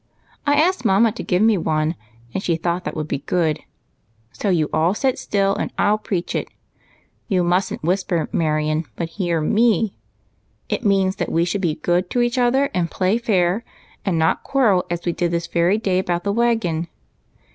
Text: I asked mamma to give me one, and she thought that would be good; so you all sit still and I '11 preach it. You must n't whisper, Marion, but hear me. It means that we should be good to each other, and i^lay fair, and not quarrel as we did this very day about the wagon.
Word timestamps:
I 0.47 0.55
asked 0.55 0.83
mamma 0.83 1.11
to 1.11 1.21
give 1.21 1.43
me 1.43 1.59
one, 1.59 1.93
and 2.33 2.41
she 2.41 2.55
thought 2.55 2.85
that 2.85 2.95
would 2.95 3.07
be 3.07 3.19
good; 3.19 3.59
so 4.31 4.49
you 4.49 4.67
all 4.73 4.95
sit 4.95 5.19
still 5.19 5.53
and 5.53 5.71
I 5.77 5.89
'11 5.89 5.99
preach 6.03 6.33
it. 6.33 6.47
You 7.27 7.43
must 7.43 7.71
n't 7.71 7.83
whisper, 7.83 8.27
Marion, 8.31 8.85
but 8.95 9.09
hear 9.09 9.39
me. 9.41 9.93
It 10.69 10.83
means 10.83 11.17
that 11.17 11.31
we 11.31 11.45
should 11.45 11.61
be 11.61 11.75
good 11.75 12.09
to 12.09 12.21
each 12.21 12.39
other, 12.39 12.71
and 12.73 12.89
i^lay 12.89 13.21
fair, 13.21 13.63
and 14.03 14.17
not 14.17 14.41
quarrel 14.41 14.85
as 14.89 15.05
we 15.05 15.11
did 15.11 15.29
this 15.29 15.45
very 15.45 15.77
day 15.77 15.99
about 15.99 16.23
the 16.23 16.33
wagon. 16.33 16.87